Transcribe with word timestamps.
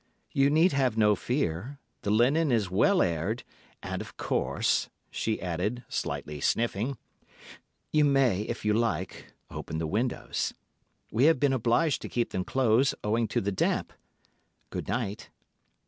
'You 0.31 0.49
need 0.49 0.71
have 0.71 0.97
no 0.97 1.15
fear—the 1.15 2.09
linen 2.09 2.51
is 2.51 2.71
well 2.71 3.03
aired, 3.03 3.43
and 3.83 4.01
of 4.01 4.17
course,' 4.17 4.89
she 5.11 5.39
added, 5.39 5.83
slightly 5.89 6.41
sniffing, 6.41 6.97
'you 7.91 8.03
may, 8.03 8.41
if 8.41 8.65
you 8.65 8.73
like, 8.73 9.31
open 9.51 9.77
the 9.77 9.85
windows. 9.85 10.55
We 11.11 11.25
have 11.25 11.39
been 11.39 11.53
obliged 11.53 12.01
to 12.01 12.09
keep 12.09 12.31
them 12.31 12.43
closed, 12.43 12.95
owing 13.03 13.27
to 13.27 13.41
the 13.41 13.51
damp. 13.51 13.93
Good 14.71 14.87
night! 14.87 15.29